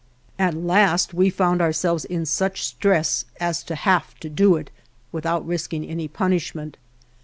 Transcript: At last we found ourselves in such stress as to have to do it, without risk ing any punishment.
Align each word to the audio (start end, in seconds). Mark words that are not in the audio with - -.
At 0.39 0.55
last 0.55 1.13
we 1.13 1.29
found 1.29 1.61
ourselves 1.61 2.05
in 2.05 2.25
such 2.25 2.65
stress 2.65 3.25
as 3.39 3.61
to 3.65 3.75
have 3.75 4.19
to 4.21 4.29
do 4.31 4.55
it, 4.55 4.71
without 5.11 5.45
risk 5.45 5.75
ing 5.75 5.85
any 5.85 6.07
punishment. 6.07 6.75